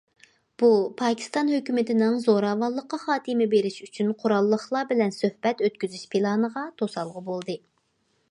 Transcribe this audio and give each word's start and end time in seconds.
بۇ 0.61 0.67
پاكىستان 0.99 1.49
ھۆكۈمىتىنىڭ 1.55 2.15
زوراۋانلىققا 2.23 2.99
خاتىمە 3.03 3.47
بېرىش 3.51 3.77
ئۈچۈن 3.87 4.09
قوراللىقلار 4.23 4.89
بىلەن 4.95 5.15
سۆھبەت 5.17 5.61
ئۆتكۈزۈش 5.69 6.07
پىلانىغا 6.15 6.67
توسالغۇ 6.83 7.25
بولدى. 7.29 7.59